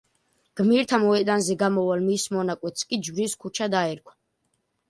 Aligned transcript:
გმირთა 0.59 0.99
მოედანზე 1.03 1.57
გამავალ 1.63 2.03
მის 2.07 2.25
მონაკვეთს 2.39 2.89
კი 2.93 2.99
ჯვრის 3.09 3.39
ქუჩა 3.45 3.73
დაერქვა. 3.75 4.19